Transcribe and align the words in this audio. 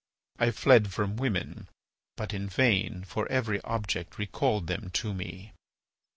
I 0.39 0.49
fled 0.49 0.91
from 0.91 1.17
women, 1.17 1.69
but 2.17 2.33
in 2.33 2.49
vain, 2.49 3.03
for 3.03 3.27
every 3.31 3.61
object 3.61 4.17
recalled 4.17 4.65
them 4.65 4.89
to 4.95 5.13
me." 5.13 5.53